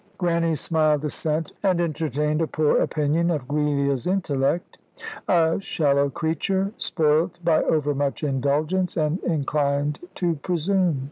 Grannie 0.17 0.55
smiled 0.55 1.05
assent, 1.05 1.53
and 1.61 1.79
entertained 1.79 2.41
a 2.41 2.47
poor 2.47 2.79
opinion 2.79 3.29
of 3.29 3.47
Giulia's 3.47 4.07
intellect. 4.07 4.79
A 5.27 5.57
shallow 5.59 6.09
creature, 6.09 6.71
spoilt 6.75 7.37
by 7.45 7.61
overmuch 7.61 8.23
indulgence, 8.23 8.97
and 8.97 9.19
inclined 9.23 9.99
to 10.15 10.37
presume. 10.37 10.99